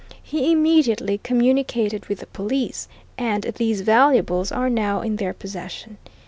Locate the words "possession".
5.31-5.99